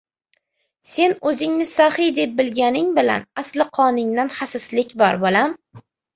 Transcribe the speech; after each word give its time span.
Sen 0.91 1.11
o‘zingni 1.31 1.67
sahiy 1.71 2.09
deb 2.21 2.33
bilganing 2.39 2.89
bilan, 2.97 3.29
asli 3.43 3.69
qoningda 3.79 4.27
xasislik 4.41 4.99
bor, 5.05 5.23
bolam. 5.29 5.57